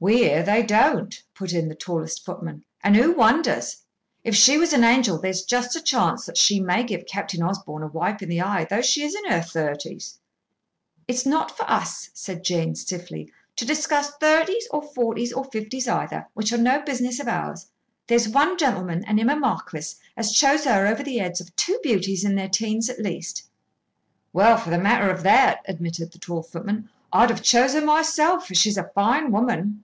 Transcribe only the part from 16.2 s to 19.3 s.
which are no business of ours. There's one gentleman, and him